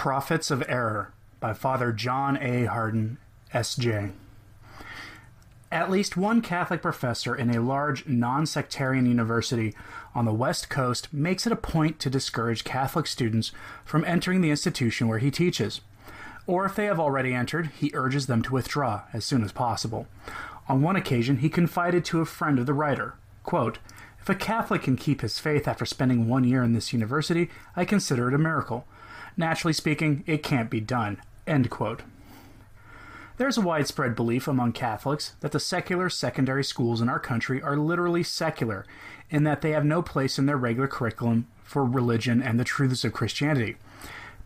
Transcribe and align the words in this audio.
Prophets 0.00 0.50
of 0.50 0.64
Error 0.66 1.12
by 1.40 1.52
Father 1.52 1.92
John 1.92 2.38
A. 2.40 2.64
Hardon, 2.64 3.18
S.J. 3.52 4.12
At 5.70 5.90
least 5.90 6.16
one 6.16 6.40
Catholic 6.40 6.80
professor 6.80 7.36
in 7.36 7.54
a 7.54 7.60
large 7.60 8.06
non 8.06 8.46
sectarian 8.46 9.04
university 9.04 9.74
on 10.14 10.24
the 10.24 10.32
West 10.32 10.70
Coast 10.70 11.12
makes 11.12 11.46
it 11.46 11.52
a 11.52 11.54
point 11.54 11.98
to 11.98 12.08
discourage 12.08 12.64
Catholic 12.64 13.06
students 13.06 13.52
from 13.84 14.02
entering 14.06 14.40
the 14.40 14.48
institution 14.48 15.06
where 15.06 15.18
he 15.18 15.30
teaches. 15.30 15.82
Or 16.46 16.64
if 16.64 16.74
they 16.74 16.86
have 16.86 16.98
already 16.98 17.34
entered, 17.34 17.66
he 17.66 17.90
urges 17.92 18.26
them 18.26 18.40
to 18.44 18.54
withdraw 18.54 19.02
as 19.12 19.26
soon 19.26 19.44
as 19.44 19.52
possible. 19.52 20.06
On 20.66 20.80
one 20.80 20.96
occasion, 20.96 21.40
he 21.40 21.50
confided 21.50 22.06
to 22.06 22.22
a 22.22 22.24
friend 22.24 22.58
of 22.58 22.64
the 22.64 22.72
writer, 22.72 23.16
quote, 23.42 23.80
If 24.18 24.30
a 24.30 24.34
Catholic 24.34 24.84
can 24.84 24.96
keep 24.96 25.20
his 25.20 25.38
faith 25.38 25.68
after 25.68 25.84
spending 25.84 26.26
one 26.26 26.44
year 26.44 26.62
in 26.62 26.72
this 26.72 26.94
university, 26.94 27.50
I 27.76 27.84
consider 27.84 28.28
it 28.28 28.34
a 28.34 28.38
miracle. 28.38 28.86
Naturally 29.36 29.72
speaking, 29.72 30.24
it 30.26 30.42
can't 30.42 30.70
be 30.70 30.80
done. 30.80 31.20
End 31.46 31.70
quote. 31.70 32.02
There's 33.36 33.56
a 33.56 33.62
widespread 33.62 34.14
belief 34.14 34.46
among 34.46 34.72
Catholics 34.72 35.32
that 35.40 35.52
the 35.52 35.60
secular 35.60 36.10
secondary 36.10 36.62
schools 36.62 37.00
in 37.00 37.08
our 37.08 37.18
country 37.18 37.62
are 37.62 37.76
literally 37.76 38.22
secular, 38.22 38.84
in 39.30 39.44
that 39.44 39.62
they 39.62 39.70
have 39.70 39.84
no 39.84 40.02
place 40.02 40.38
in 40.38 40.44
their 40.44 40.58
regular 40.58 40.88
curriculum 40.88 41.46
for 41.62 41.84
religion 41.84 42.42
and 42.42 42.60
the 42.60 42.64
truths 42.64 43.02
of 43.02 43.14
Christianity. 43.14 43.76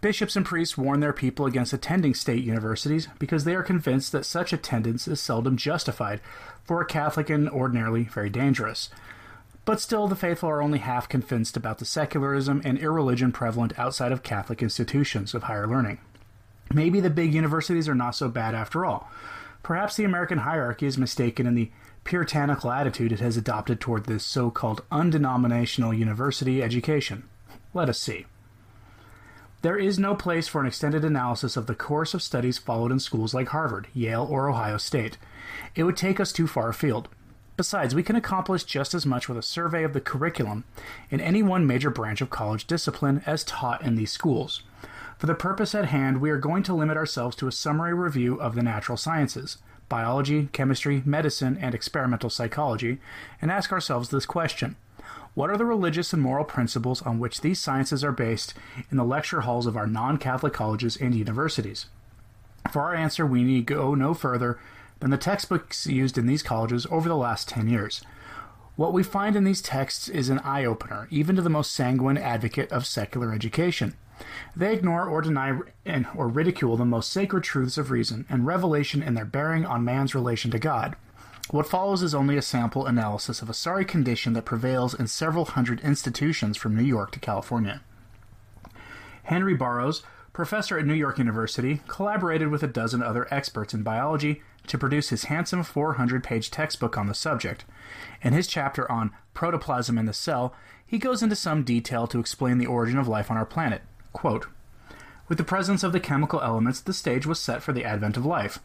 Bishops 0.00 0.36
and 0.36 0.44
priests 0.44 0.76
warn 0.76 1.00
their 1.00 1.12
people 1.12 1.46
against 1.46 1.72
attending 1.72 2.14
state 2.14 2.44
universities 2.44 3.08
because 3.18 3.44
they 3.44 3.54
are 3.54 3.62
convinced 3.62 4.12
that 4.12 4.26
such 4.26 4.52
attendance 4.52 5.08
is 5.08 5.18
seldom 5.18 5.56
justified 5.56 6.20
for 6.62 6.80
a 6.80 6.86
Catholic 6.86 7.30
and 7.30 7.48
ordinarily 7.48 8.04
very 8.04 8.30
dangerous. 8.30 8.90
But 9.64 9.80
still, 9.80 10.08
the 10.08 10.16
faithful 10.16 10.50
are 10.50 10.62
only 10.62 10.78
half 10.78 11.08
convinced 11.08 11.56
about 11.56 11.78
the 11.78 11.84
secularism 11.84 12.60
and 12.64 12.78
irreligion 12.78 13.32
prevalent 13.32 13.78
outside 13.78 14.12
of 14.12 14.22
Catholic 14.22 14.62
institutions 14.62 15.34
of 15.34 15.44
higher 15.44 15.66
learning. 15.66 15.98
Maybe 16.72 17.00
the 17.00 17.10
big 17.10 17.34
universities 17.34 17.88
are 17.88 17.94
not 17.94 18.14
so 18.14 18.28
bad 18.28 18.54
after 18.54 18.84
all. 18.84 19.10
Perhaps 19.62 19.96
the 19.96 20.04
American 20.04 20.38
hierarchy 20.38 20.86
is 20.86 20.98
mistaken 20.98 21.46
in 21.46 21.54
the 21.54 21.70
puritanical 22.04 22.70
attitude 22.70 23.12
it 23.12 23.20
has 23.20 23.38
adopted 23.38 23.80
toward 23.80 24.04
this 24.04 24.24
so 24.24 24.50
called 24.50 24.82
undenominational 24.92 25.94
university 25.94 26.62
education. 26.62 27.24
Let 27.72 27.88
us 27.88 27.98
see. 27.98 28.26
There 29.62 29.78
is 29.78 29.98
no 29.98 30.14
place 30.14 30.46
for 30.46 30.60
an 30.60 30.66
extended 30.66 31.06
analysis 31.06 31.56
of 31.56 31.66
the 31.66 31.74
course 31.74 32.12
of 32.12 32.22
studies 32.22 32.58
followed 32.58 32.92
in 32.92 33.00
schools 33.00 33.32
like 33.32 33.48
Harvard, 33.48 33.88
Yale, 33.94 34.28
or 34.30 34.50
Ohio 34.50 34.76
State. 34.76 35.16
It 35.74 35.84
would 35.84 35.96
take 35.96 36.20
us 36.20 36.32
too 36.32 36.46
far 36.46 36.68
afield. 36.68 37.08
Besides, 37.56 37.94
we 37.94 38.02
can 38.02 38.16
accomplish 38.16 38.64
just 38.64 38.94
as 38.94 39.06
much 39.06 39.28
with 39.28 39.38
a 39.38 39.42
survey 39.42 39.84
of 39.84 39.92
the 39.92 40.00
curriculum 40.00 40.64
in 41.08 41.20
any 41.20 41.42
one 41.42 41.66
major 41.66 41.88
branch 41.88 42.20
of 42.20 42.30
college 42.30 42.66
discipline 42.66 43.22
as 43.26 43.44
taught 43.44 43.82
in 43.82 43.94
these 43.94 44.10
schools. 44.10 44.62
For 45.18 45.26
the 45.26 45.34
purpose 45.34 45.74
at 45.74 45.86
hand, 45.86 46.20
we 46.20 46.30
are 46.30 46.38
going 46.38 46.64
to 46.64 46.74
limit 46.74 46.96
ourselves 46.96 47.36
to 47.36 47.46
a 47.46 47.52
summary 47.52 47.94
review 47.94 48.40
of 48.40 48.56
the 48.56 48.62
natural 48.62 48.98
sciences, 48.98 49.58
biology, 49.88 50.48
chemistry, 50.52 51.02
medicine, 51.04 51.56
and 51.60 51.74
experimental 51.74 52.28
psychology, 52.28 52.98
and 53.40 53.52
ask 53.52 53.70
ourselves 53.70 54.08
this 54.08 54.26
question 54.26 54.74
What 55.34 55.48
are 55.48 55.56
the 55.56 55.64
religious 55.64 56.12
and 56.12 56.20
moral 56.20 56.44
principles 56.44 57.02
on 57.02 57.20
which 57.20 57.40
these 57.40 57.60
sciences 57.60 58.02
are 58.02 58.12
based 58.12 58.54
in 58.90 58.96
the 58.96 59.04
lecture 59.04 59.42
halls 59.42 59.68
of 59.68 59.76
our 59.76 59.86
non 59.86 60.18
Catholic 60.18 60.52
colleges 60.52 60.96
and 60.96 61.14
universities? 61.14 61.86
For 62.72 62.82
our 62.82 62.94
answer, 62.94 63.24
we 63.24 63.44
need 63.44 63.66
go 63.66 63.94
no 63.94 64.12
further 64.12 64.58
than 65.04 65.10
the 65.10 65.18
textbooks 65.18 65.86
used 65.86 66.16
in 66.16 66.24
these 66.24 66.42
colleges 66.42 66.86
over 66.90 67.10
the 67.10 67.14
last 67.14 67.46
10 67.50 67.68
years. 67.68 68.02
What 68.74 68.94
we 68.94 69.02
find 69.02 69.36
in 69.36 69.44
these 69.44 69.60
texts 69.60 70.08
is 70.08 70.30
an 70.30 70.38
eye 70.38 70.64
opener, 70.64 71.08
even 71.10 71.36
to 71.36 71.42
the 71.42 71.50
most 71.50 71.72
sanguine 71.72 72.16
advocate 72.16 72.72
of 72.72 72.86
secular 72.86 73.30
education. 73.30 73.96
They 74.56 74.72
ignore 74.72 75.06
or 75.06 75.20
deny 75.20 75.60
and, 75.84 76.06
or 76.16 76.28
ridicule 76.28 76.78
the 76.78 76.86
most 76.86 77.12
sacred 77.12 77.44
truths 77.44 77.76
of 77.76 77.90
reason 77.90 78.24
and 78.30 78.46
revelation 78.46 79.02
in 79.02 79.12
their 79.12 79.26
bearing 79.26 79.66
on 79.66 79.84
man's 79.84 80.14
relation 80.14 80.50
to 80.52 80.58
God. 80.58 80.96
What 81.50 81.68
follows 81.68 82.02
is 82.02 82.14
only 82.14 82.38
a 82.38 82.42
sample 82.42 82.86
analysis 82.86 83.42
of 83.42 83.50
a 83.50 83.54
sorry 83.54 83.84
condition 83.84 84.32
that 84.32 84.46
prevails 84.46 84.94
in 84.94 85.06
several 85.06 85.44
hundred 85.44 85.80
institutions 85.80 86.56
from 86.56 86.74
New 86.74 86.82
York 86.82 87.10
to 87.12 87.20
California. 87.20 87.82
Henry 89.24 89.52
Burroughs, 89.52 90.02
professor 90.34 90.78
at 90.78 90.84
New 90.84 90.94
York 90.94 91.16
University, 91.16 91.80
collaborated 91.86 92.48
with 92.48 92.62
a 92.62 92.66
dozen 92.66 93.02
other 93.02 93.26
experts 93.30 93.72
in 93.72 93.82
biology 93.82 94.42
to 94.66 94.76
produce 94.76 95.10
his 95.10 95.24
handsome 95.24 95.62
400 95.62 96.22
page 96.22 96.50
textbook 96.50 96.98
on 96.98 97.06
the 97.06 97.14
subject. 97.14 97.64
In 98.20 98.32
his 98.32 98.48
chapter 98.48 98.90
on 98.90 99.12
protoplasm 99.32 99.96
in 99.96 100.06
the 100.06 100.12
cell, 100.12 100.52
he 100.84 100.98
goes 100.98 101.22
into 101.22 101.36
some 101.36 101.62
detail 101.62 102.06
to 102.08 102.18
explain 102.18 102.58
the 102.58 102.66
origin 102.66 102.98
of 102.98 103.08
life 103.08 103.30
on 103.30 103.36
our 103.36 103.46
planet. 103.46 103.82
Quote, 104.12 104.46
With 105.28 105.38
the 105.38 105.44
presence 105.44 105.84
of 105.84 105.92
the 105.92 106.00
chemical 106.00 106.40
elements, 106.40 106.80
the 106.80 106.92
stage 106.92 107.26
was 107.26 107.38
set 107.38 107.62
for 107.62 107.72
the 107.72 107.84
advent 107.84 108.16
of 108.16 108.26
life. 108.26 108.58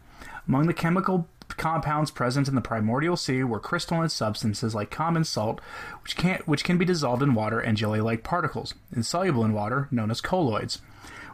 Among 0.47 0.65
the 0.65 0.73
chemical 0.73 1.27
compounds 1.49 2.09
present 2.09 2.47
in 2.47 2.55
the 2.55 2.61
primordial 2.61 3.15
sea 3.15 3.43
were 3.43 3.59
crystalline 3.59 4.09
substances 4.09 4.73
like 4.73 4.89
common 4.89 5.23
salt, 5.23 5.61
which 6.01 6.17
can, 6.17 6.41
which 6.45 6.63
can 6.63 6.79
be 6.79 6.85
dissolved 6.85 7.21
in 7.21 7.35
water, 7.35 7.59
and 7.59 7.77
jelly 7.77 8.01
like 8.01 8.23
particles, 8.23 8.73
insoluble 8.95 9.45
in 9.45 9.53
water, 9.53 9.87
known 9.91 10.09
as 10.09 10.19
colloids. 10.19 10.79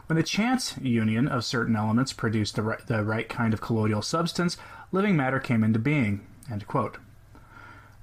When 0.06 0.16
the 0.16 0.22
chance 0.22 0.78
union 0.78 1.26
of 1.26 1.44
certain 1.44 1.74
elements 1.74 2.12
produced 2.12 2.54
the 2.54 2.62
right, 2.62 2.86
the 2.86 3.04
right 3.04 3.28
kind 3.28 3.52
of 3.52 3.60
colloidal 3.60 4.02
substance, 4.02 4.56
living 4.92 5.16
matter 5.16 5.40
came 5.40 5.64
into 5.64 5.80
being. 5.80 6.24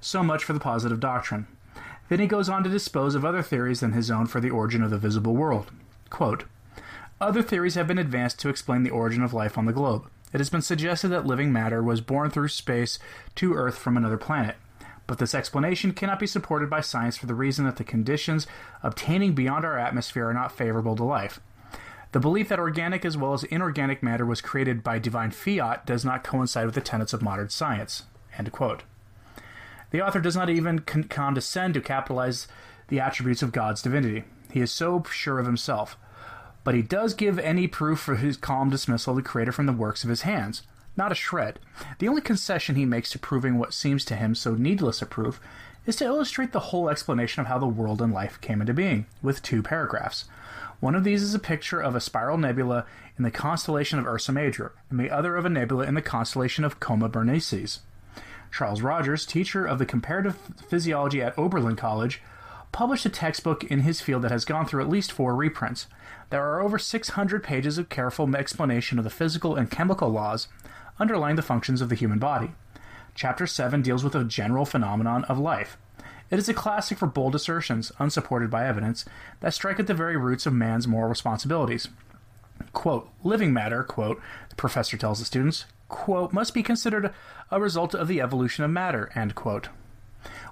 So 0.00 0.22
much 0.22 0.44
for 0.44 0.52
the 0.52 0.60
positive 0.60 1.00
doctrine. 1.00 1.46
Then 2.10 2.20
he 2.20 2.26
goes 2.26 2.50
on 2.50 2.62
to 2.64 2.70
dispose 2.70 3.14
of 3.14 3.24
other 3.24 3.42
theories 3.42 3.80
than 3.80 3.92
his 3.92 4.10
own 4.10 4.26
for 4.26 4.38
the 4.38 4.50
origin 4.50 4.82
of 4.82 4.90
the 4.90 4.98
visible 4.98 5.34
world. 5.34 5.70
Quote, 6.10 6.44
Other 7.22 7.42
theories 7.42 7.74
have 7.76 7.88
been 7.88 7.98
advanced 7.98 8.38
to 8.40 8.50
explain 8.50 8.82
the 8.82 8.90
origin 8.90 9.22
of 9.22 9.32
life 9.32 9.56
on 9.56 9.64
the 9.64 9.72
globe. 9.72 10.06
It 10.34 10.40
has 10.40 10.50
been 10.50 10.62
suggested 10.62 11.08
that 11.08 11.26
living 11.26 11.52
matter 11.52 11.82
was 11.82 12.02
born 12.02 12.28
through 12.28 12.48
space 12.48 12.98
to 13.36 13.54
Earth 13.54 13.78
from 13.78 13.96
another 13.96 14.18
planet. 14.18 14.56
But 15.06 15.18
this 15.18 15.34
explanation 15.34 15.92
cannot 15.92 16.18
be 16.18 16.26
supported 16.26 16.68
by 16.68 16.82
science 16.82 17.16
for 17.16 17.26
the 17.26 17.34
reason 17.34 17.64
that 17.64 17.76
the 17.76 17.84
conditions 17.84 18.46
obtaining 18.82 19.34
beyond 19.34 19.64
our 19.64 19.78
atmosphere 19.78 20.28
are 20.28 20.34
not 20.34 20.52
favorable 20.52 20.96
to 20.96 21.04
life. 21.04 21.40
The 22.14 22.20
belief 22.20 22.48
that 22.50 22.60
organic 22.60 23.04
as 23.04 23.16
well 23.16 23.32
as 23.32 23.42
inorganic 23.42 24.00
matter 24.00 24.24
was 24.24 24.40
created 24.40 24.84
by 24.84 25.00
divine 25.00 25.32
fiat 25.32 25.84
does 25.84 26.04
not 26.04 26.22
coincide 26.22 26.64
with 26.64 26.76
the 26.76 26.80
tenets 26.80 27.12
of 27.12 27.22
modern 27.22 27.48
science. 27.48 28.04
The 29.90 30.00
author 30.00 30.20
does 30.20 30.36
not 30.36 30.48
even 30.48 30.78
con- 30.78 31.04
condescend 31.04 31.74
to 31.74 31.80
capitalize 31.80 32.46
the 32.86 33.00
attributes 33.00 33.42
of 33.42 33.50
God's 33.50 33.82
divinity. 33.82 34.22
He 34.52 34.60
is 34.60 34.70
so 34.70 35.02
sure 35.10 35.40
of 35.40 35.46
himself. 35.46 35.96
But 36.62 36.76
he 36.76 36.82
does 36.82 37.14
give 37.14 37.40
any 37.40 37.66
proof 37.66 37.98
for 37.98 38.14
his 38.14 38.36
calm 38.36 38.70
dismissal 38.70 39.18
of 39.18 39.24
the 39.24 39.28
Creator 39.28 39.50
from 39.50 39.66
the 39.66 39.72
works 39.72 40.04
of 40.04 40.10
his 40.10 40.22
hands. 40.22 40.62
Not 40.96 41.10
a 41.10 41.16
shred. 41.16 41.58
The 41.98 42.06
only 42.06 42.22
concession 42.22 42.76
he 42.76 42.84
makes 42.84 43.10
to 43.10 43.18
proving 43.18 43.58
what 43.58 43.74
seems 43.74 44.04
to 44.04 44.14
him 44.14 44.36
so 44.36 44.54
needless 44.54 45.02
a 45.02 45.06
proof 45.06 45.40
is 45.84 45.96
to 45.96 46.04
illustrate 46.04 46.52
the 46.52 46.60
whole 46.60 46.88
explanation 46.88 47.40
of 47.40 47.48
how 47.48 47.58
the 47.58 47.66
world 47.66 48.00
and 48.00 48.12
life 48.12 48.40
came 48.40 48.60
into 48.60 48.72
being, 48.72 49.06
with 49.20 49.42
two 49.42 49.64
paragraphs. 49.64 50.26
One 50.84 50.94
of 50.94 51.02
these 51.02 51.22
is 51.22 51.34
a 51.34 51.38
picture 51.38 51.80
of 51.80 51.94
a 51.94 52.00
spiral 52.00 52.36
nebula 52.36 52.84
in 53.16 53.24
the 53.24 53.30
constellation 53.30 53.98
of 53.98 54.06
Ursa 54.06 54.32
Major, 54.32 54.74
and 54.90 55.00
the 55.00 55.10
other 55.10 55.34
of 55.34 55.46
a 55.46 55.48
nebula 55.48 55.86
in 55.86 55.94
the 55.94 56.02
constellation 56.02 56.62
of 56.62 56.78
Coma 56.78 57.08
Berenices. 57.08 57.80
Charles 58.52 58.82
Rogers, 58.82 59.24
teacher 59.24 59.64
of 59.64 59.78
the 59.78 59.86
comparative 59.86 60.36
physiology 60.68 61.22
at 61.22 61.38
Oberlin 61.38 61.74
College, 61.76 62.20
published 62.70 63.06
a 63.06 63.08
textbook 63.08 63.64
in 63.64 63.80
his 63.80 64.02
field 64.02 64.20
that 64.24 64.30
has 64.30 64.44
gone 64.44 64.66
through 64.66 64.82
at 64.82 64.90
least 64.90 65.10
four 65.10 65.34
reprints. 65.34 65.86
There 66.28 66.44
are 66.44 66.60
over 66.60 66.78
600 66.78 67.42
pages 67.42 67.78
of 67.78 67.88
careful 67.88 68.36
explanation 68.36 68.98
of 68.98 69.04
the 69.04 69.10
physical 69.10 69.56
and 69.56 69.70
chemical 69.70 70.10
laws 70.10 70.48
underlying 71.00 71.36
the 71.36 71.40
functions 71.40 71.80
of 71.80 71.88
the 71.88 71.94
human 71.94 72.18
body. 72.18 72.50
Chapter 73.14 73.46
7 73.46 73.80
deals 73.80 74.04
with 74.04 74.14
a 74.14 74.22
general 74.22 74.66
phenomenon 74.66 75.24
of 75.30 75.38
life. 75.38 75.78
It 76.30 76.38
is 76.38 76.48
a 76.48 76.54
classic 76.54 76.98
for 76.98 77.06
bold 77.06 77.34
assertions, 77.34 77.92
unsupported 77.98 78.50
by 78.50 78.66
evidence, 78.66 79.04
that 79.40 79.54
strike 79.54 79.78
at 79.78 79.86
the 79.86 79.94
very 79.94 80.16
roots 80.16 80.46
of 80.46 80.52
man's 80.52 80.88
moral 80.88 81.08
responsibilities. 81.08 81.88
Quote, 82.72 83.08
living 83.22 83.52
matter, 83.52 83.82
quote, 83.82 84.20
the 84.48 84.56
professor 84.56 84.96
tells 84.96 85.18
the 85.18 85.24
students, 85.24 85.66
quote, 85.88 86.32
must 86.32 86.54
be 86.54 86.62
considered 86.62 87.12
a 87.50 87.60
result 87.60 87.94
of 87.94 88.08
the 88.08 88.20
evolution 88.20 88.64
of 88.64 88.70
matter, 88.70 89.10
end 89.14 89.34
quote. 89.34 89.68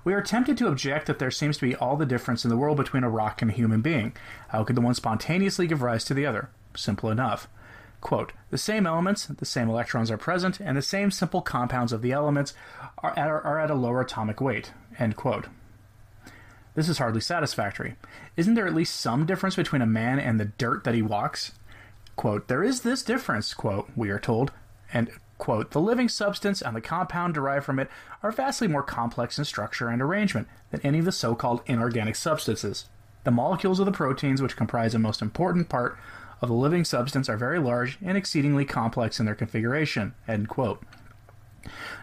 We 0.04 0.12
are 0.12 0.22
tempted 0.22 0.58
to 0.58 0.69
object 0.69 1.06
that 1.06 1.19
there 1.19 1.30
seems 1.30 1.56
to 1.58 1.66
be 1.66 1.76
all 1.76 1.96
the 1.96 2.06
difference 2.06 2.44
in 2.44 2.50
the 2.50 2.56
world 2.56 2.76
between 2.76 3.04
a 3.04 3.10
rock 3.10 3.40
and 3.40 3.50
a 3.50 3.54
human 3.54 3.80
being. 3.80 4.14
How 4.48 4.64
could 4.64 4.76
the 4.76 4.82
one 4.82 4.94
spontaneously 4.94 5.66
give 5.66 5.80
rise 5.80 6.04
to 6.04 6.14
the 6.14 6.26
other? 6.26 6.50
Simple 6.76 7.10
enough. 7.10 7.48
Quote, 8.00 8.32
the 8.50 8.58
same 8.58 8.86
elements, 8.86 9.26
the 9.26 9.46
same 9.46 9.70
electrons 9.70 10.10
are 10.10 10.18
present, 10.18 10.58
and 10.60 10.76
the 10.76 10.82
same 10.82 11.12
simple 11.12 11.40
compounds 11.40 11.92
of 11.92 12.02
the 12.02 12.12
elements 12.12 12.52
are 12.98 13.16
at, 13.16 13.28
are 13.28 13.60
at 13.60 13.70
a 13.70 13.75
lower 13.75 14.00
atomic 14.00 14.40
weight. 14.40 14.72
End 14.98 15.16
quote. 15.16 15.46
This 16.74 16.88
is 16.88 16.98
hardly 16.98 17.20
satisfactory. 17.20 17.96
Isn't 18.36 18.54
there 18.54 18.66
at 18.66 18.74
least 18.74 18.98
some 18.98 19.26
difference 19.26 19.56
between 19.56 19.82
a 19.82 19.86
man 19.86 20.19
and 20.19 20.40
the 20.40 20.46
dirt 20.46 20.84
that 20.84 20.94
he 20.94 21.02
walks? 21.02 21.52
Quote, 22.16 22.48
there 22.48 22.62
is 22.62 22.80
this 22.80 23.02
difference, 23.02 23.54
quote, 23.54 23.90
we 23.96 24.10
are 24.10 24.19
told, 24.19 24.52
and 24.92 25.10
Quote, 25.42 25.72
the 25.72 25.80
living 25.80 26.08
substance 26.08 26.62
and 26.62 26.76
the 26.76 26.80
compound 26.80 27.34
derived 27.34 27.64
from 27.64 27.80
it 27.80 27.90
are 28.22 28.30
vastly 28.30 28.69
more 28.69 28.84
complex 28.84 29.38
in 29.38 29.44
structure 29.44 29.88
and 29.88 30.00
arrangement 30.00 30.46
than 30.70 30.80
any 30.82 31.00
of 31.00 31.04
the 31.04 31.10
so 31.10 31.34
called 31.34 31.62
inorganic 31.66 32.14
substances. 32.14 32.86
The 33.25 33.32
molecules 33.32 33.80
of 33.80 33.86
the 33.86 33.90
proteins, 33.90 34.40
which 34.40 34.54
comprise 34.54 34.94
a 34.94 35.00
most 35.00 35.20
important 35.20 35.68
part 35.68 35.98
of 36.40 36.48
the 36.48 36.54
living 36.54 36.84
substance 36.84 37.28
are 37.28 37.36
very 37.36 37.58
large 37.58 37.98
and 38.00 38.16
exceedingly 38.16 38.64
complex 38.64 39.18
in 39.18 39.26
their 39.26 39.34
configuration. 39.34 40.14
End 40.28 40.48
quote. 40.48 40.80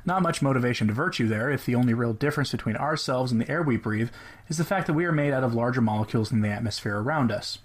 Not 0.05 0.21
much 0.21 0.41
motivation 0.41 0.87
to 0.87 0.93
virtue 0.93 1.27
there 1.27 1.49
if 1.49 1.65
the 1.65 1.75
only 1.75 1.93
real 1.93 2.13
difference 2.13 2.51
between 2.51 2.75
ourselves 2.75 3.31
and 3.31 3.41
the 3.41 3.49
air 3.49 3.61
we 3.61 3.77
breathe 3.77 4.09
is 4.47 4.57
the 4.57 4.65
fact 4.65 4.87
that 4.87 4.93
we 4.93 5.05
are 5.05 5.11
made 5.11 5.33
out 5.33 5.43
of 5.43 5.53
larger 5.53 5.81
molecules 5.81 6.29
than 6.29 6.41
the 6.41 6.49
atmosphere 6.49 6.97
around 6.97 7.31
us. 7.31 7.59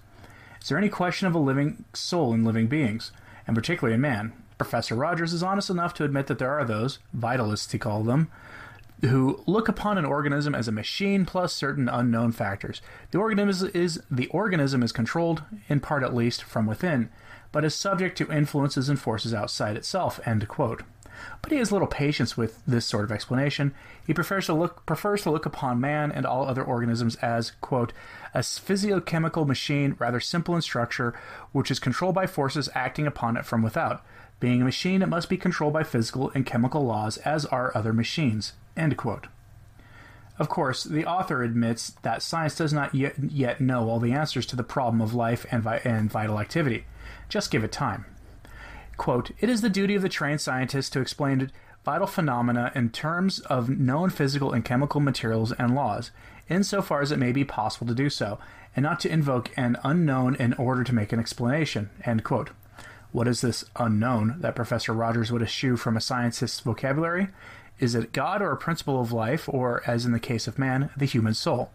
Is 0.61 0.69
there 0.69 0.77
any 0.77 0.89
question 0.89 1.27
of 1.27 1.35
a 1.35 1.39
living 1.39 1.85
soul 1.93 2.33
in 2.33 2.43
living 2.43 2.67
beings, 2.67 3.11
and 3.45 3.55
particularly 3.55 3.95
in 3.95 4.01
man? 4.01 4.33
Professor 4.57 4.95
Rogers 4.95 5.33
is 5.33 5.43
honest 5.43 5.69
enough 5.69 5.93
to 5.95 6.03
admit 6.03 6.27
that 6.27 6.39
there 6.39 6.51
are 6.51 6.65
those, 6.65 6.99
vitalists 7.15 7.71
he 7.71 7.77
called 7.77 8.07
them, 8.07 8.31
who 9.01 9.43
look 9.45 9.67
upon 9.67 9.97
an 9.97 10.05
organism 10.05 10.55
as 10.55 10.67
a 10.67 10.71
machine 10.71 11.25
plus 11.25 11.53
certain 11.53 11.89
unknown 11.89 12.31
factors. 12.31 12.81
The 13.11 13.19
organism 13.19 13.69
is 13.73 14.01
the 14.09 14.27
organism 14.27 14.81
is 14.81 14.91
controlled, 14.91 15.43
in 15.67 15.81
part 15.81 16.03
at 16.03 16.15
least, 16.15 16.43
from 16.43 16.65
within, 16.65 17.09
but 17.51 17.65
is 17.65 17.75
subject 17.75 18.17
to 18.17 18.31
influences 18.31 18.89
and 18.89 18.99
forces 18.99 19.33
outside 19.33 19.75
itself. 19.75 20.19
End 20.25 20.47
quote. 20.47 20.83
But 21.41 21.51
he 21.51 21.57
has 21.57 21.71
little 21.71 21.87
patience 21.87 22.35
with 22.35 22.61
this 22.65 22.85
sort 22.85 23.03
of 23.03 23.11
explanation. 23.11 23.73
He 24.05 24.13
prefers 24.13 24.45
to 24.47 24.53
look 24.53 24.85
prefers 24.85 25.21
to 25.23 25.31
look 25.31 25.45
upon 25.45 25.81
man 25.81 26.11
and 26.11 26.25
all 26.25 26.47
other 26.47 26.63
organisms 26.63 27.15
as 27.17 27.51
quote 27.61 27.93
a 28.33 28.39
physiochemical 28.39 29.47
machine 29.47 29.95
rather 29.99 30.19
simple 30.19 30.55
in 30.55 30.61
structure, 30.61 31.13
which 31.51 31.71
is 31.71 31.79
controlled 31.79 32.15
by 32.15 32.27
forces 32.27 32.69
acting 32.75 33.07
upon 33.07 33.37
it 33.37 33.45
from 33.45 33.61
without. 33.61 34.03
Being 34.39 34.61
a 34.61 34.65
machine, 34.65 35.01
it 35.01 35.09
must 35.09 35.29
be 35.29 35.37
controlled 35.37 35.73
by 35.73 35.83
physical 35.83 36.31
and 36.35 36.45
chemical 36.45 36.85
laws, 36.85 37.17
as 37.19 37.45
are 37.45 37.71
other 37.73 37.93
machines. 37.93 38.53
End 38.75 38.97
quote. 38.97 39.27
Of 40.37 40.49
course, 40.49 40.83
the 40.83 41.05
author 41.05 41.43
admits 41.43 41.91
that 42.01 42.21
science 42.21 42.55
does 42.55 42.73
not 42.73 42.93
yet, 42.93 43.15
yet 43.31 43.61
know 43.61 43.89
all 43.89 43.99
the 43.99 44.11
answers 44.11 44.45
to 44.47 44.57
the 44.57 44.63
problem 44.63 45.01
of 45.01 45.13
life 45.13 45.45
and, 45.49 45.63
vi- 45.63 45.81
and 45.85 46.11
vital 46.11 46.39
activity. 46.39 46.85
Just 47.29 47.51
give 47.51 47.63
it 47.63 47.71
time. 47.71 48.05
Quote, 48.97 49.31
it 49.39 49.49
is 49.49 49.61
the 49.61 49.69
duty 49.69 49.95
of 49.95 50.01
the 50.01 50.09
trained 50.09 50.41
scientist 50.41 50.93
to 50.93 51.01
explain 51.01 51.51
vital 51.83 52.07
phenomena 52.07 52.71
in 52.73 52.89
terms 52.89 53.39
of 53.41 53.69
known 53.69 54.09
physical 54.09 54.51
and 54.51 54.65
chemical 54.65 54.99
materials 54.99 55.51
and 55.51 55.75
laws, 55.75 56.11
insofar 56.49 57.01
as 57.01 57.11
it 57.11 57.19
may 57.19 57.31
be 57.31 57.43
possible 57.43 57.85
to 57.87 57.93
do 57.93 58.09
so, 58.09 58.39
and 58.75 58.83
not 58.83 58.99
to 59.01 59.11
invoke 59.11 59.51
an 59.57 59.77
unknown 59.83 60.35
in 60.35 60.53
order 60.53 60.83
to 60.83 60.95
make 60.95 61.13
an 61.13 61.19
explanation. 61.19 61.89
End 62.03 62.23
quote. 62.23 62.49
What 63.11 63.27
is 63.27 63.41
this 63.41 63.63
unknown 63.77 64.37
that 64.39 64.55
Professor 64.55 64.93
Rogers 64.93 65.31
would 65.31 65.41
eschew 65.41 65.77
from 65.77 65.95
a 65.95 66.01
scientist's 66.01 66.59
vocabulary? 66.59 67.29
Is 67.79 67.95
it 67.95 68.13
God 68.13 68.41
or 68.41 68.51
a 68.51 68.57
principle 68.57 68.99
of 68.99 69.11
life, 69.11 69.47
or, 69.47 69.81
as 69.85 70.05
in 70.05 70.11
the 70.11 70.19
case 70.19 70.47
of 70.47 70.59
man, 70.59 70.89
the 70.97 71.05
human 71.05 71.33
soul? 71.33 71.71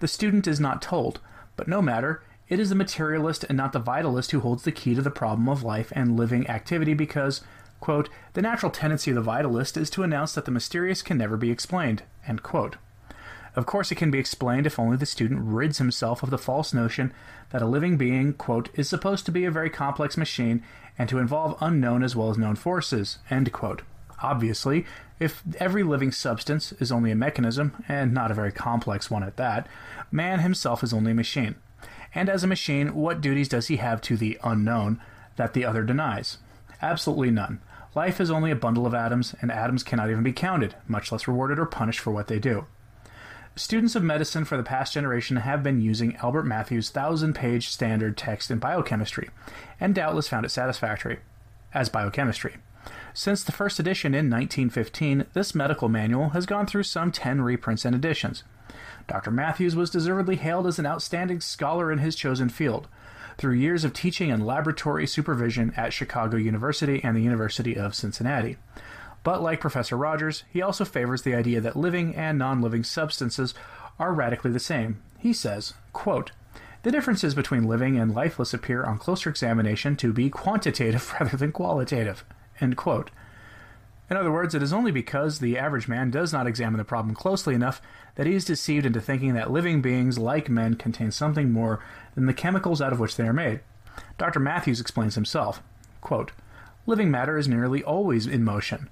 The 0.00 0.08
student 0.08 0.46
is 0.46 0.60
not 0.60 0.82
told, 0.82 1.20
but 1.56 1.68
no 1.68 1.82
matter, 1.82 2.22
it 2.48 2.58
is 2.58 2.70
the 2.70 2.74
materialist 2.74 3.44
and 3.48 3.56
not 3.56 3.72
the 3.72 3.80
vitalist 3.80 4.30
who 4.30 4.40
holds 4.40 4.62
the 4.62 4.72
key 4.72 4.94
to 4.94 5.02
the 5.02 5.10
problem 5.10 5.48
of 5.48 5.62
life 5.62 5.92
and 5.94 6.16
living 6.16 6.48
activity 6.48 6.94
because, 6.94 7.42
quote, 7.80 8.08
the 8.32 8.42
natural 8.42 8.72
tendency 8.72 9.10
of 9.10 9.16
the 9.16 9.30
vitalist 9.30 9.76
is 9.76 9.90
to 9.90 10.02
announce 10.02 10.34
that 10.34 10.44
the 10.44 10.50
mysterious 10.50 11.02
can 11.02 11.18
never 11.18 11.36
be 11.36 11.50
explained, 11.50 12.02
end 12.26 12.42
quote. 12.42 12.76
Of 13.54 13.66
course, 13.66 13.90
it 13.90 13.96
can 13.96 14.10
be 14.10 14.18
explained 14.18 14.66
if 14.66 14.78
only 14.78 14.96
the 14.96 15.06
student 15.06 15.40
rids 15.42 15.78
himself 15.78 16.22
of 16.22 16.30
the 16.30 16.38
false 16.38 16.72
notion 16.72 17.12
that 17.50 17.62
a 17.62 17.66
living 17.66 17.96
being, 17.96 18.34
quote, 18.34 18.68
is 18.74 18.88
supposed 18.88 19.26
to 19.26 19.32
be 19.32 19.44
a 19.44 19.50
very 19.50 19.70
complex 19.70 20.16
machine 20.16 20.62
and 20.96 21.08
to 21.08 21.18
involve 21.18 21.58
unknown 21.60 22.02
as 22.02 22.14
well 22.14 22.30
as 22.30 22.38
known 22.38 22.56
forces, 22.56 23.18
end 23.30 23.52
quote. 23.52 23.82
Obviously, 24.22 24.86
if 25.18 25.42
every 25.58 25.82
living 25.82 26.12
substance 26.12 26.72
is 26.72 26.92
only 26.92 27.10
a 27.10 27.16
mechanism, 27.16 27.84
and 27.88 28.12
not 28.12 28.30
a 28.30 28.34
very 28.34 28.52
complex 28.52 29.10
one 29.10 29.22
at 29.22 29.36
that, 29.36 29.66
man 30.10 30.40
himself 30.40 30.82
is 30.82 30.92
only 30.92 31.12
a 31.12 31.14
machine. 31.14 31.56
And 32.14 32.28
as 32.28 32.42
a 32.42 32.48
machine, 32.48 32.94
what 32.94 33.20
duties 33.20 33.48
does 33.48 33.68
he 33.68 33.76
have 33.76 34.00
to 34.02 34.16
the 34.16 34.38
unknown 34.42 35.00
that 35.36 35.54
the 35.54 35.64
other 35.64 35.82
denies? 35.82 36.38
Absolutely 36.80 37.30
none. 37.30 37.60
Life 37.94 38.20
is 38.20 38.30
only 38.30 38.50
a 38.50 38.56
bundle 38.56 38.86
of 38.86 38.94
atoms, 38.94 39.34
and 39.40 39.50
atoms 39.50 39.82
cannot 39.82 40.10
even 40.10 40.22
be 40.22 40.32
counted, 40.32 40.74
much 40.86 41.10
less 41.10 41.26
rewarded 41.26 41.58
or 41.58 41.66
punished 41.66 42.00
for 42.00 42.10
what 42.10 42.28
they 42.28 42.38
do. 42.38 42.66
Students 43.56 43.96
of 43.96 44.04
medicine 44.04 44.44
for 44.44 44.56
the 44.56 44.62
past 44.62 44.92
generation 44.92 45.38
have 45.38 45.64
been 45.64 45.80
using 45.80 46.14
Albert 46.16 46.44
Mathews' 46.44 46.90
thousand 46.90 47.34
page 47.34 47.68
standard 47.68 48.16
text 48.16 48.52
in 48.52 48.58
biochemistry, 48.58 49.30
and 49.80 49.94
doubtless 49.94 50.28
found 50.28 50.46
it 50.46 50.50
satisfactory 50.50 51.18
as 51.74 51.88
biochemistry. 51.88 52.58
Since 53.12 53.42
the 53.42 53.52
first 53.52 53.80
edition 53.80 54.14
in 54.14 54.30
1915, 54.30 55.26
this 55.32 55.54
medical 55.54 55.88
manual 55.88 56.30
has 56.30 56.46
gone 56.46 56.66
through 56.66 56.84
some 56.84 57.10
10 57.10 57.40
reprints 57.40 57.84
and 57.84 57.96
editions. 57.96 58.44
Dr. 59.06 59.30
Mathews 59.30 59.74
was 59.74 59.90
deservedly 59.90 60.36
hailed 60.36 60.66
as 60.66 60.78
an 60.78 60.86
outstanding 60.86 61.40
scholar 61.40 61.90
in 61.90 61.98
his 61.98 62.16
chosen 62.16 62.48
field. 62.48 62.88
Through 63.38 63.54
years 63.54 63.84
of 63.84 63.92
teaching 63.92 64.30
and 64.30 64.44
laboratory 64.44 65.06
supervision 65.06 65.72
at 65.76 65.92
Chicago 65.92 66.36
University 66.36 67.00
and 67.04 67.16
the 67.16 67.22
University 67.22 67.76
of 67.76 67.94
Cincinnati. 67.94 68.56
But 69.22 69.42
like 69.42 69.60
Professor 69.60 69.96
Rogers, 69.96 70.44
he 70.50 70.62
also 70.62 70.84
favors 70.84 71.22
the 71.22 71.34
idea 71.34 71.60
that 71.60 71.76
living 71.76 72.14
and 72.14 72.38
non 72.38 72.60
living 72.60 72.84
substances 72.84 73.54
are 73.98 74.12
radically 74.12 74.50
the 74.50 74.60
same. 74.60 75.02
He 75.18 75.32
says, 75.32 75.74
quote, 75.92 76.32
the 76.84 76.92
differences 76.92 77.34
between 77.34 77.64
living 77.64 77.98
and 77.98 78.14
lifeless 78.14 78.54
appear 78.54 78.84
on 78.84 78.98
closer 78.98 79.28
examination 79.28 79.96
to 79.96 80.12
be 80.12 80.30
quantitative 80.30 81.12
rather 81.20 81.36
than 81.36 81.52
qualitative. 81.52 82.24
End 82.60 82.76
quote. 82.76 83.10
In 84.10 84.16
other 84.16 84.32
words, 84.32 84.54
it 84.54 84.62
is 84.62 84.72
only 84.72 84.90
because 84.90 85.38
the 85.38 85.58
average 85.58 85.86
man 85.86 86.10
does 86.10 86.32
not 86.32 86.46
examine 86.46 86.78
the 86.78 86.84
problem 86.84 87.14
closely 87.14 87.54
enough 87.54 87.82
that 88.14 88.26
he 88.26 88.34
is 88.34 88.44
deceived 88.44 88.86
into 88.86 89.00
thinking 89.00 89.34
that 89.34 89.50
living 89.50 89.82
beings 89.82 90.18
like 90.18 90.48
men 90.48 90.74
contain 90.74 91.10
something 91.10 91.52
more 91.52 91.84
than 92.14 92.26
the 92.26 92.32
chemicals 92.32 92.80
out 92.80 92.92
of 92.92 93.00
which 93.00 93.16
they 93.16 93.26
are 93.26 93.34
made. 93.34 93.60
Dr. 94.16 94.40
Mathews 94.40 94.80
explains 94.80 95.14
himself 95.14 95.62
quote, 96.00 96.32
Living 96.86 97.10
matter 97.10 97.36
is 97.36 97.48
nearly 97.48 97.82
always 97.82 98.26
in 98.26 98.42
motion. 98.42 98.88